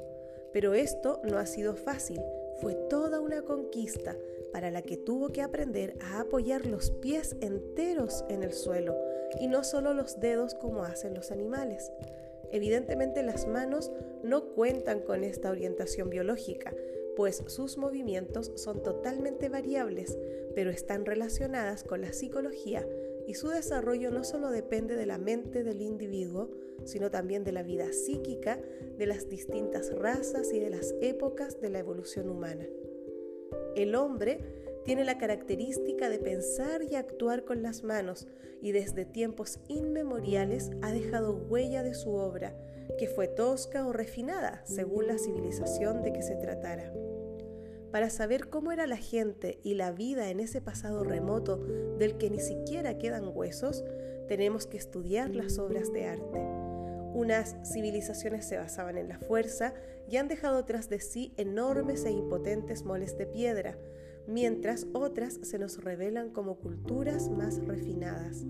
Pero 0.52 0.74
esto 0.74 1.20
no 1.24 1.38
ha 1.38 1.46
sido 1.46 1.74
fácil, 1.74 2.20
fue 2.60 2.74
toda 2.88 3.20
una 3.20 3.42
conquista 3.42 4.16
para 4.52 4.70
la 4.70 4.82
que 4.82 4.96
tuvo 4.96 5.30
que 5.30 5.42
aprender 5.42 5.96
a 6.00 6.20
apoyar 6.20 6.66
los 6.66 6.90
pies 6.90 7.36
enteros 7.40 8.24
en 8.28 8.42
el 8.42 8.52
suelo 8.52 8.96
y 9.40 9.46
no 9.48 9.64
solo 9.64 9.94
los 9.94 10.20
dedos 10.20 10.54
como 10.54 10.84
hacen 10.84 11.14
los 11.14 11.30
animales. 11.30 11.90
Evidentemente 12.50 13.22
las 13.22 13.46
manos 13.46 13.90
no 14.22 14.50
cuentan 14.54 15.00
con 15.00 15.24
esta 15.24 15.50
orientación 15.50 16.10
biológica, 16.10 16.74
pues 17.16 17.42
sus 17.46 17.78
movimientos 17.78 18.52
son 18.56 18.82
totalmente 18.82 19.48
variables, 19.48 20.18
pero 20.54 20.70
están 20.70 21.06
relacionadas 21.06 21.82
con 21.82 22.02
la 22.02 22.12
psicología 22.12 22.86
y 23.26 23.34
su 23.34 23.48
desarrollo 23.48 24.10
no 24.10 24.24
solo 24.24 24.50
depende 24.50 24.96
de 24.96 25.06
la 25.06 25.18
mente 25.18 25.62
del 25.62 25.80
individuo, 25.80 26.50
sino 26.84 27.10
también 27.10 27.44
de 27.44 27.52
la 27.52 27.62
vida 27.62 27.92
psíquica 27.92 28.60
de 28.98 29.06
las 29.06 29.28
distintas 29.28 29.94
razas 29.94 30.52
y 30.52 30.58
de 30.58 30.70
las 30.70 30.94
épocas 31.00 31.60
de 31.60 31.70
la 31.70 31.78
evolución 31.78 32.28
humana. 32.28 32.66
El 33.76 33.94
hombre 33.94 34.38
tiene 34.84 35.04
la 35.04 35.18
característica 35.18 36.08
de 36.08 36.18
pensar 36.18 36.82
y 36.82 36.96
actuar 36.96 37.44
con 37.44 37.62
las 37.62 37.84
manos 37.84 38.26
y 38.60 38.72
desde 38.72 39.04
tiempos 39.04 39.60
inmemoriales 39.68 40.70
ha 40.82 40.92
dejado 40.92 41.34
huella 41.34 41.82
de 41.82 41.94
su 41.94 42.14
obra, 42.14 42.56
que 42.98 43.08
fue 43.08 43.28
tosca 43.28 43.86
o 43.86 43.92
refinada 43.92 44.62
según 44.64 45.06
la 45.06 45.18
civilización 45.18 46.02
de 46.02 46.12
que 46.12 46.22
se 46.22 46.36
tratara. 46.36 46.92
Para 47.90 48.08
saber 48.08 48.48
cómo 48.48 48.72
era 48.72 48.86
la 48.86 48.96
gente 48.96 49.58
y 49.62 49.74
la 49.74 49.92
vida 49.92 50.30
en 50.30 50.40
ese 50.40 50.60
pasado 50.60 51.04
remoto 51.04 51.58
del 51.98 52.16
que 52.16 52.30
ni 52.30 52.40
siquiera 52.40 52.98
quedan 52.98 53.30
huesos, 53.34 53.84
tenemos 54.28 54.66
que 54.66 54.78
estudiar 54.78 55.34
las 55.34 55.58
obras 55.58 55.92
de 55.92 56.06
arte. 56.06 56.61
Unas 57.14 57.56
civilizaciones 57.64 58.46
se 58.46 58.56
basaban 58.56 58.96
en 58.96 59.08
la 59.08 59.18
fuerza 59.18 59.74
y 60.08 60.16
han 60.16 60.28
dejado 60.28 60.64
tras 60.64 60.88
de 60.88 61.00
sí 61.00 61.34
enormes 61.36 62.04
e 62.04 62.10
impotentes 62.10 62.84
moles 62.84 63.18
de 63.18 63.26
piedra, 63.26 63.78
mientras 64.26 64.86
otras 64.92 65.38
se 65.42 65.58
nos 65.58 65.82
revelan 65.82 66.30
como 66.30 66.58
culturas 66.58 67.28
más 67.28 67.64
refinadas. 67.66 68.44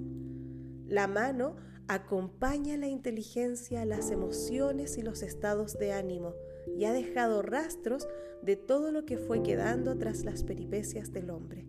La 0.87 1.07
mano 1.07 1.57
acompaña 1.89 2.77
la 2.77 2.87
inteligencia, 2.87 3.85
las 3.85 4.11
emociones 4.11 4.97
y 4.97 5.03
los 5.03 5.23
estados 5.23 5.79
de 5.79 5.93
ánimo 5.93 6.35
y 6.77 6.85
ha 6.85 6.93
dejado 6.93 7.43
rastros 7.43 8.07
de 8.43 8.57
todo 8.57 8.93
lo 8.93 9.05
que 9.05 9.19
fue 9.19 9.43
quedando 9.43 9.99
tras 9.99 10.25
las 10.25 10.45
peripecias 10.45 11.13
del 11.13 11.31
hombre. 11.31 11.67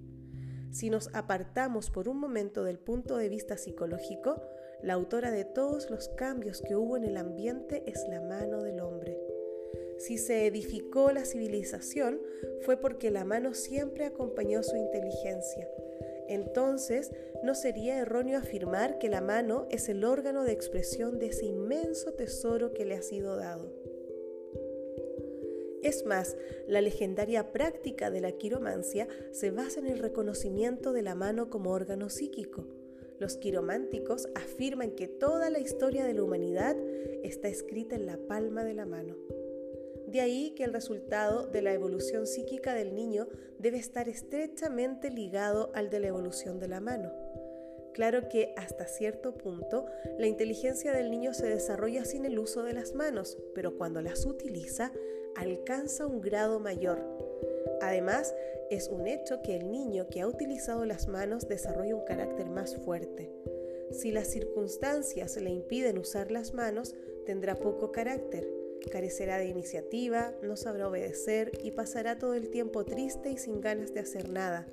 Si 0.72 0.90
nos 0.90 1.14
apartamos 1.14 1.90
por 1.90 2.10
un 2.10 2.20
momento 2.20 2.64
del 2.64 2.80
punto 2.80 3.18
de 3.18 3.30
vista 3.30 3.58
psicológico, 3.58 4.42
la 4.84 4.94
autora 4.94 5.32
de 5.32 5.46
todos 5.46 5.90
los 5.90 6.10
cambios 6.10 6.62
que 6.62 6.76
hubo 6.76 6.98
en 6.98 7.06
el 7.06 7.16
ambiente 7.16 7.84
es 7.86 8.06
la 8.10 8.20
mano 8.22 8.62
del 8.62 8.82
hombre. 8.82 9.18
Si 9.98 10.18
se 10.18 10.46
edificó 10.46 11.12
la 11.14 11.24
civilización 11.24 12.22
fue 12.62 12.76
porque 12.76 13.10
la 13.10 13.24
mano 13.24 13.54
siempre 13.54 14.06
acompañó 14.06 14.62
su 14.62 14.76
inteligencia. 14.76 15.70
Entonces, 16.28 17.12
no 17.44 17.56
sería 17.56 17.98
erróneo 17.98 18.38
afirmar 18.38 18.98
que 18.98 19.08
la 19.08 19.22
mano 19.22 19.68
es 19.70 19.88
el 19.88 20.04
órgano 20.04 20.44
de 20.44 20.52
expresión 20.52 21.18
de 21.18 21.28
ese 21.28 21.46
inmenso 21.46 22.14
tesoro 22.14 22.74
que 22.74 22.86
le 22.86 22.96
ha 22.96 23.02
sido 23.02 23.38
dado. 23.38 23.72
Es 25.82 26.06
más, 26.06 26.36
la 26.68 26.82
legendaria 26.82 27.52
práctica 27.52 28.10
de 28.10 28.22
la 28.22 28.34
quiromancia 28.34 29.08
se 29.32 29.52
basa 29.52 29.80
en 29.80 29.88
el 29.88 30.00
reconocimiento 30.00 30.92
de 30.92 31.02
la 31.02 31.16
mano 31.16 31.50
como 31.50 31.72
órgano 31.72 32.10
psíquico. 32.10 32.83
Los 33.24 33.38
quirománticos 33.38 34.28
afirman 34.36 34.92
que 34.92 35.08
toda 35.08 35.50
la 35.50 35.60
historia 35.60 36.04
de 36.04 36.14
la 36.14 36.24
humanidad 36.24 36.76
está 37.24 37.48
escrita 37.48 37.96
en 37.96 38.06
la 38.06 38.18
palma 38.18 38.66
de 38.66 38.74
la 38.74 38.86
mano. 38.86 39.16
De 40.08 40.20
ahí 40.20 40.52
que 40.58 40.66
el 40.66 40.74
resultado 40.74 41.48
de 41.48 41.62
la 41.62 41.72
evolución 41.72 42.28
psíquica 42.28 42.74
del 42.74 42.94
niño 42.94 43.30
debe 43.60 43.78
estar 43.78 44.10
estrechamente 44.10 45.10
ligado 45.10 45.72
al 45.74 45.90
de 45.90 46.02
la 46.02 46.08
evolución 46.08 46.60
de 46.60 46.68
la 46.68 46.82
mano. 46.82 47.14
Claro 47.94 48.28
que 48.28 48.54
hasta 48.58 48.88
cierto 48.88 49.38
punto 49.38 49.86
la 50.20 50.28
inteligencia 50.28 50.92
del 50.92 51.10
niño 51.10 51.34
se 51.34 51.48
desarrolla 51.48 52.04
sin 52.04 52.26
el 52.26 52.38
uso 52.38 52.64
de 52.64 52.74
las 52.74 52.94
manos, 52.94 53.38
pero 53.56 53.78
cuando 53.78 54.02
las 54.02 54.26
utiliza 54.26 54.92
alcanza 55.38 56.08
un 56.08 56.20
grado 56.20 56.60
mayor. 56.60 57.00
Además, 57.82 58.36
es 58.74 58.88
un 58.88 59.08
hecho 59.08 59.42
que 59.42 59.56
el 59.56 59.72
niño 59.72 60.08
que 60.10 60.22
ha 60.22 60.28
utilizado 60.28 60.86
las 60.86 61.08
manos 61.08 61.48
desarrolla 61.48 61.96
un 61.96 62.06
carácter 62.06 62.50
más 62.50 62.76
fuerte. 62.78 63.32
Si 63.92 64.12
las 64.12 64.28
circunstancias 64.28 65.38
le 65.38 65.52
impiden 65.52 66.00
usar 66.00 66.32
las 66.32 66.54
manos, 66.54 66.96
tendrá 67.26 67.56
poco 67.56 67.92
carácter, 67.92 68.50
carecerá 68.92 69.38
de 69.38 69.46
iniciativa, 69.46 70.34
no 70.42 70.56
sabrá 70.56 70.88
obedecer 70.88 71.52
y 71.64 71.72
pasará 71.72 72.18
todo 72.18 72.34
el 72.34 72.50
tiempo 72.50 72.84
triste 72.84 73.30
y 73.30 73.38
sin 73.38 73.62
ganas 73.62 73.94
de 73.94 74.00
hacer 74.00 74.30
nada. 74.30 74.68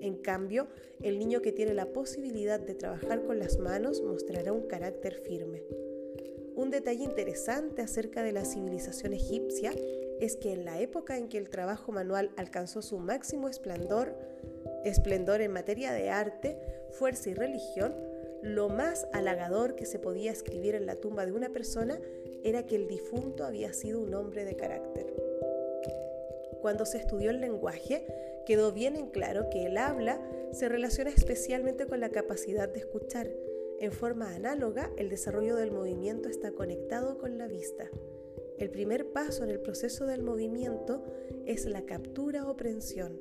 En 0.00 0.16
cambio, 0.16 0.68
el 1.02 1.18
niño 1.18 1.42
que 1.42 1.52
tiene 1.52 1.74
la 1.74 1.92
posibilidad 1.92 2.60
de 2.60 2.74
trabajar 2.74 3.24
con 3.24 3.38
las 3.38 3.58
manos 3.58 4.00
mostrará 4.00 4.52
un 4.52 4.66
carácter 4.66 5.14
firme. 5.14 5.64
Un 6.54 6.70
detalle 6.70 7.04
interesante 7.04 7.82
acerca 7.82 8.22
de 8.22 8.32
la 8.32 8.44
civilización 8.44 9.12
egipcia 9.12 9.72
es 10.20 10.36
que 10.36 10.52
en 10.52 10.64
la 10.64 10.78
época 10.80 11.16
en 11.16 11.28
que 11.28 11.38
el 11.38 11.48
trabajo 11.48 11.92
manual 11.92 12.30
alcanzó 12.36 12.82
su 12.82 12.98
máximo 12.98 13.48
esplendor, 13.48 14.14
esplendor 14.84 15.40
en 15.40 15.52
materia 15.52 15.92
de 15.92 16.10
arte, 16.10 16.58
fuerza 16.90 17.30
y 17.30 17.34
religión, 17.34 17.94
lo 18.42 18.68
más 18.68 19.06
halagador 19.12 19.74
que 19.74 19.86
se 19.86 19.98
podía 19.98 20.30
escribir 20.30 20.74
en 20.74 20.86
la 20.86 20.96
tumba 20.96 21.26
de 21.26 21.32
una 21.32 21.50
persona 21.50 21.98
era 22.42 22.66
que 22.66 22.76
el 22.76 22.86
difunto 22.86 23.44
había 23.44 23.72
sido 23.72 24.00
un 24.00 24.14
hombre 24.14 24.44
de 24.44 24.56
carácter. 24.56 25.06
Cuando 26.60 26.84
se 26.84 26.98
estudió 26.98 27.30
el 27.30 27.40
lenguaje, 27.40 28.06
quedó 28.46 28.72
bien 28.72 28.96
en 28.96 29.08
claro 29.08 29.48
que 29.50 29.66
el 29.66 29.78
habla 29.78 30.20
se 30.52 30.68
relaciona 30.68 31.10
especialmente 31.10 31.86
con 31.86 32.00
la 32.00 32.10
capacidad 32.10 32.68
de 32.68 32.80
escuchar. 32.80 33.30
En 33.78 33.92
forma 33.92 34.34
análoga, 34.34 34.90
el 34.98 35.08
desarrollo 35.08 35.56
del 35.56 35.70
movimiento 35.70 36.28
está 36.28 36.52
conectado 36.52 37.16
con 37.18 37.38
la 37.38 37.46
vista. 37.46 37.88
El 38.60 38.68
primer 38.68 39.10
paso 39.10 39.42
en 39.42 39.48
el 39.48 39.58
proceso 39.58 40.04
del 40.04 40.22
movimiento 40.22 41.02
es 41.46 41.64
la 41.64 41.86
captura 41.86 42.46
o 42.46 42.58
prensión. 42.58 43.18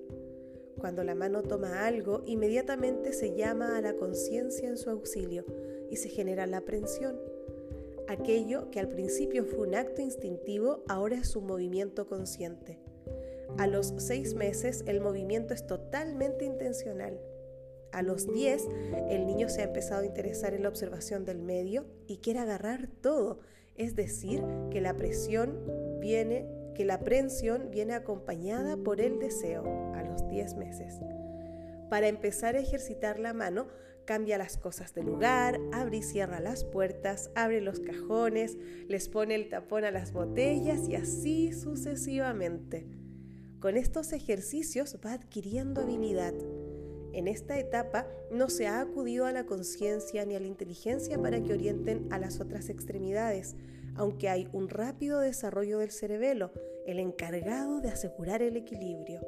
Cuando 0.78 1.02
la 1.06 1.16
mano 1.16 1.44
toma 1.44 1.88
algo, 1.88 2.24
inmediatamente 2.26 3.14
se 3.14 3.34
llama 3.34 3.78
a 3.78 3.82
la 3.82 3.96
conciencia 3.96 4.68
en 4.68 4.78
su 4.78 4.90
auxilio 4.90 5.46
y 5.90 5.96
se 5.96 6.10
genera 6.10 6.46
la 6.46 6.60
prensión. 6.66 7.18
Aquello 8.10 8.70
que 8.70 8.82
al 8.82 8.90
principio 8.90 9.46
fue 9.46 9.66
un 9.66 9.76
acto 9.76 10.02
instintivo 10.02 10.84
ahora 10.90 11.16
es 11.16 11.34
un 11.38 11.46
movimiento 11.46 12.06
consciente. 12.06 12.78
A 13.58 13.66
los 13.66 13.94
seis 13.96 14.36
meses 14.36 14.84
el 14.88 15.00
movimiento 15.00 15.54
es 15.54 15.66
totalmente 15.66 16.44
intencional. 16.44 17.18
A 17.94 18.02
los 18.02 18.28
diez 18.28 18.68
el 19.10 19.26
niño 19.26 19.48
se 19.48 19.62
ha 19.62 19.66
empezado 19.66 20.02
a 20.02 20.06
interesar 20.06 20.54
en 20.54 20.64
la 20.64 20.70
observación 20.70 21.24
del 21.24 21.40
medio 21.40 21.86
y 22.08 22.18
quiere 22.18 22.40
agarrar 22.40 22.90
todo, 23.02 23.40
es 23.80 23.96
decir, 23.96 24.44
que 24.70 24.82
la 24.82 24.96
presión 24.96 25.58
viene, 26.00 26.46
que 26.76 26.86
la 26.86 27.00
prensión 27.00 27.72
viene 27.72 27.94
acompañada 27.94 28.78
por 28.78 29.02
el 29.02 29.18
deseo 29.20 29.64
a 29.96 30.04
los 30.04 30.28
diez 30.28 30.56
meses. 30.56 31.00
Para 31.90 32.08
empezar 32.08 32.56
a 32.56 32.60
ejercitar 32.60 33.20
la 33.20 33.34
mano, 33.34 33.68
cambia 34.06 34.38
las 34.38 34.58
cosas 34.58 34.94
de 34.94 35.04
lugar, 35.04 35.60
abre 35.72 35.98
y 35.98 36.04
cierra 36.04 36.40
las 36.42 36.66
puertas, 36.66 37.32
abre 37.36 37.62
los 37.62 37.80
cajones, 37.80 38.58
les 38.88 39.08
pone 39.08 39.34
el 39.34 39.50
tapón 39.50 39.86
a 39.86 39.92
las 39.92 40.12
botellas 40.12 40.88
y 40.90 40.96
así 40.96 41.54
sucesivamente. 41.54 42.86
Con 43.60 43.78
estos 43.78 44.12
ejercicios 44.12 44.98
va 45.06 45.14
adquiriendo 45.14 45.82
habilidad. 45.82 46.34
En 47.14 47.28
esta 47.28 47.60
etapa 47.60 48.08
no 48.32 48.50
se 48.50 48.68
ha 48.68 48.82
acudido 48.82 49.26
a 49.26 49.32
la 49.32 49.46
conciencia 49.46 50.26
ni 50.26 50.36
a 50.36 50.40
la 50.40 50.48
inteligencia 50.48 51.18
para 51.18 51.42
que 51.42 51.54
orienten 51.54 52.08
a 52.12 52.20
las 52.20 52.40
otras 52.40 52.70
extremidades, 52.70 53.56
aunque 53.96 54.30
hay 54.30 54.48
un 54.54 54.70
rápido 54.70 55.20
desarrollo 55.20 55.80
del 55.80 55.92
cerebelo, 55.92 56.52
el 56.86 57.00
encargado 57.00 57.82
de 57.82 57.90
asegurar 57.90 58.42
el 58.42 58.56
equilibrio. 58.56 59.22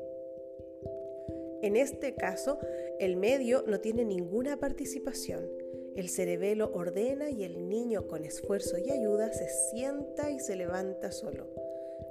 En 1.62 1.76
este 1.76 2.16
caso, 2.16 2.60
el 3.00 3.18
medio 3.18 3.64
no 3.68 3.80
tiene 3.80 4.04
ninguna 4.04 4.58
participación. 4.58 5.48
El 5.96 6.10
cerebelo 6.10 6.72
ordena 6.74 7.30
y 7.30 7.44
el 7.44 7.68
niño 7.68 8.08
con 8.08 8.24
esfuerzo 8.24 8.78
y 8.78 8.90
ayuda 8.90 9.32
se 9.34 9.48
sienta 9.72 10.32
y 10.32 10.40
se 10.40 10.56
levanta 10.56 11.12
solo. 11.12 11.48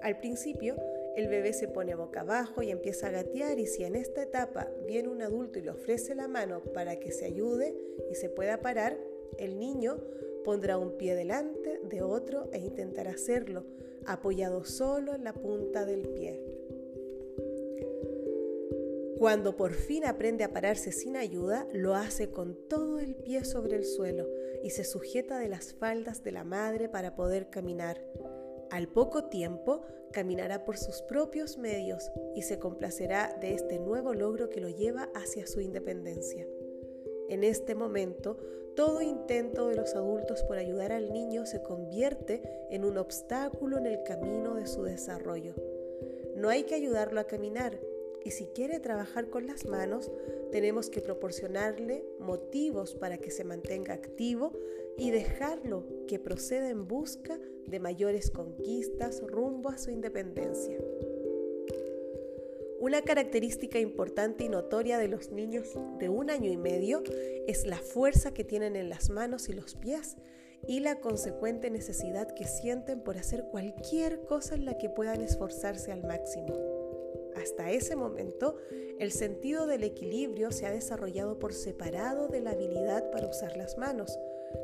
Al 0.03 0.19
principio, 0.19 0.77
el 1.21 1.29
bebé 1.29 1.53
se 1.53 1.69
pone 1.69 1.95
boca 1.95 2.23
abajo 2.23 2.63
y 2.63 2.71
empieza 2.71 3.09
a 3.09 3.11
gatear 3.11 3.59
y 3.59 3.67
si 3.67 3.85
en 3.85 3.95
esta 3.95 4.23
etapa 4.23 4.69
viene 4.87 5.09
un 5.09 5.21
adulto 5.21 5.59
y 5.59 5.63
le 5.63 5.71
ofrece 5.71 6.15
la 6.15 6.29
mano 6.29 6.63
para 6.75 6.99
que 6.99 7.13
se 7.13 7.27
ayude 7.27 7.77
y 8.11 8.15
se 8.15 8.31
pueda 8.31 8.61
parar, 8.61 8.99
el 9.39 9.59
niño 9.59 9.99
pondrá 10.45 10.79
un 10.79 10.97
pie 10.97 11.15
delante 11.15 11.79
de 11.85 12.03
otro 12.03 12.49
e 12.53 12.59
intentará 12.59 13.11
hacerlo, 13.11 13.67
apoyado 14.07 14.65
solo 14.65 15.15
en 15.15 15.25
la 15.25 15.35
punta 15.35 15.85
del 15.85 16.09
pie. 16.09 16.43
Cuando 19.19 19.55
por 19.55 19.75
fin 19.75 20.07
aprende 20.07 20.45
a 20.45 20.53
pararse 20.55 20.91
sin 20.93 21.19
ayuda, 21.19 21.69
lo 21.75 21.95
hace 21.95 22.31
con 22.31 22.57
todo 22.69 22.99
el 22.99 23.15
pie 23.15 23.45
sobre 23.45 23.77
el 23.77 23.85
suelo 23.85 24.27
y 24.65 24.71
se 24.71 24.85
sujeta 24.85 25.39
de 25.39 25.49
las 25.49 25.75
faldas 25.75 26.25
de 26.25 26.33
la 26.33 26.45
madre 26.45 26.89
para 26.89 27.15
poder 27.15 27.51
caminar. 27.51 28.03
Al 28.71 28.89
poco 28.89 29.25
tiempo 29.25 29.83
caminará 30.13 30.65
por 30.65 30.79
sus 30.79 31.03
propios 31.03 31.59
medios 31.59 32.11
y 32.35 32.43
se 32.43 32.59
complacerá 32.59 33.37
de 33.41 33.55
este 33.55 33.79
nuevo 33.79 34.15
logro 34.15 34.49
que 34.49 34.61
lo 34.61 34.69
lleva 34.69 35.11
hacia 35.15 35.47
su 35.47 35.61
independencia. 35.61 36.47
En 37.29 37.45
este 37.45 37.75
momento, 37.75 38.37
todo 38.77 39.03
intento 39.03 39.69
de 39.69 39.77
los 39.77 39.95
adultos 39.95 40.43
por 40.45 40.59
ayudar 40.59 40.93
al 40.93 41.13
niño 41.13 41.47
se 41.47 41.63
convierte 41.63 42.43
en 42.71 42.85
un 42.85 42.99
obstáculo 42.99 43.79
en 43.79 43.87
el 43.87 44.03
camino 44.05 44.55
de 44.55 44.67
su 44.67 44.83
desarrollo. 44.83 45.55
No 46.37 46.49
hay 46.49 46.63
que 46.65 46.77
ayudarlo 46.77 47.21
a 47.21 47.25
caminar, 47.25 47.79
y 48.25 48.31
si 48.33 48.47
quiere 48.47 48.81
trabajar 48.81 49.31
con 49.31 49.47
las 49.47 49.67
manos, 49.67 50.11
tenemos 50.53 50.91
que 50.91 51.01
proporcionarle 51.01 52.05
motivos 52.19 52.95
para 52.95 53.19
que 53.19 53.31
se 53.31 53.45
mantenga 53.45 53.95
activo 53.95 54.53
y 54.99 55.11
dejarlo 55.11 55.85
que 56.07 56.19
proceda 56.19 56.69
en 56.69 56.87
busca 56.87 57.39
de 57.67 57.81
mayores 57.81 58.31
conquistas 58.31 59.23
rumbo 59.27 59.71
a 59.71 59.79
su 59.79 59.91
independencia. 59.91 60.79
Una 62.81 63.03
característica 63.03 63.79
importante 63.79 64.45
y 64.45 64.49
notoria 64.49 64.99
de 64.99 65.09
los 65.09 65.31
niños 65.31 65.77
de 65.99 66.09
un 66.09 66.31
año 66.31 66.51
y 66.51 66.57
medio 66.57 67.03
es 67.47 67.67
la 67.67 67.77
fuerza 67.77 68.33
que 68.33 68.43
tienen 68.43 68.75
en 68.75 68.89
las 68.89 69.11
manos 69.11 69.51
y 69.51 69.53
los 69.53 69.75
pies 69.75 70.17
y 70.67 70.81
la 70.81 71.01
consecuente 71.01 71.71
necesidad 71.71 72.35
que 72.35 72.47
sienten 72.47 73.03
por 73.03 73.19
hacer 73.19 73.45
cualquier 73.51 74.25
cosa 74.25 74.55
en 74.55 74.65
la 74.65 74.79
que 74.79 74.89
puedan 74.89 75.21
esforzarse 75.21 75.93
al 75.93 76.05
máximo. 76.05 76.57
Hasta 77.37 77.71
ese 77.71 77.97
momento, 77.97 78.57
el 78.99 79.13
sentido 79.13 79.67
del 79.67 79.85
equilibrio 79.85 80.51
se 80.51 80.67
ha 80.67 80.71
desarrollado 80.71 81.39
por 81.39 81.53
separado 81.53 82.29
de 82.29 82.41
la 82.41 82.51
habilidad 82.53 83.11
para 83.11 83.29
usar 83.29 83.57
las 83.57 83.79
manos, 83.79 84.19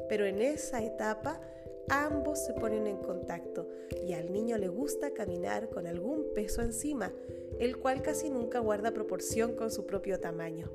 pero 0.09 0.25
en 0.27 0.41
esa 0.41 0.83
etapa 0.83 1.41
ambos 1.89 2.45
se 2.45 2.53
ponen 2.55 2.87
en 2.87 2.99
contacto 2.99 3.69
y 4.05 4.13
al 4.13 4.33
niño 4.33 4.59
le 4.59 4.69
gusta 4.69 5.13
caminar 5.13 5.69
con 5.71 5.87
algún 5.87 6.33
peso 6.35 6.63
encima, 6.63 7.13
el 7.59 7.79
cual 7.79 8.03
casi 8.03 8.31
nunca 8.31 8.59
guarda 8.59 8.93
proporción 8.93 9.55
con 9.55 9.71
su 9.71 9.87
propio 9.87 10.21
tamaño. 10.21 10.71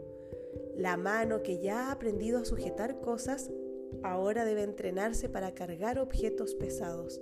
La 0.75 0.97
mano 0.97 1.43
que 1.43 1.59
ya 1.59 1.87
ha 1.87 1.91
aprendido 1.91 2.39
a 2.39 2.45
sujetar 2.45 3.01
cosas 3.01 3.51
ahora 4.03 4.45
debe 4.45 4.63
entrenarse 4.63 5.29
para 5.29 5.53
cargar 5.53 5.99
objetos 5.99 6.55
pesados. 6.55 7.21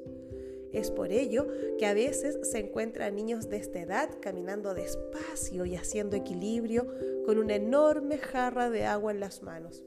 Es 0.71 0.91
por 0.91 1.11
ello 1.11 1.47
que 1.79 1.87
a 1.87 1.95
veces 1.95 2.37
se 2.43 2.59
encuentran 2.59 3.15
niños 3.15 3.49
de 3.49 3.57
esta 3.57 3.79
edad 3.79 4.09
caminando 4.21 4.75
despacio 4.75 5.65
y 5.65 5.75
haciendo 5.75 6.15
equilibrio 6.15 6.87
con 7.25 7.39
una 7.39 7.55
enorme 7.55 8.19
jarra 8.19 8.69
de 8.69 8.85
agua 8.85 9.11
en 9.11 9.19
las 9.19 9.41
manos. 9.41 9.83